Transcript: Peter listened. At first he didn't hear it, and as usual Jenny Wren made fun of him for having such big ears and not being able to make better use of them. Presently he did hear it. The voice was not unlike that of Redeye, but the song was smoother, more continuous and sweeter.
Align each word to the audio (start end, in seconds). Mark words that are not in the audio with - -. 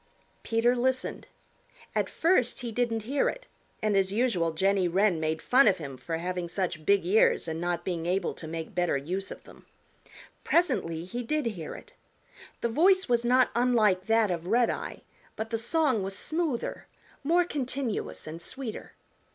Peter 0.41 0.75
listened. 0.75 1.27
At 1.93 2.09
first 2.09 2.61
he 2.61 2.71
didn't 2.71 3.03
hear 3.03 3.29
it, 3.29 3.45
and 3.83 3.95
as 3.95 4.11
usual 4.11 4.51
Jenny 4.51 4.87
Wren 4.87 5.19
made 5.19 5.43
fun 5.43 5.67
of 5.67 5.77
him 5.77 5.95
for 5.95 6.17
having 6.17 6.47
such 6.49 6.87
big 6.87 7.05
ears 7.05 7.47
and 7.47 7.61
not 7.61 7.85
being 7.85 8.07
able 8.07 8.33
to 8.33 8.47
make 8.47 8.73
better 8.73 8.97
use 8.97 9.29
of 9.29 9.43
them. 9.43 9.67
Presently 10.43 11.05
he 11.05 11.21
did 11.21 11.45
hear 11.45 11.75
it. 11.75 11.93
The 12.61 12.69
voice 12.69 13.07
was 13.07 13.23
not 13.23 13.51
unlike 13.53 14.07
that 14.07 14.31
of 14.31 14.47
Redeye, 14.47 15.01
but 15.35 15.51
the 15.51 15.59
song 15.59 16.01
was 16.01 16.17
smoother, 16.17 16.87
more 17.23 17.45
continuous 17.45 18.25
and 18.25 18.41
sweeter. 18.41 18.93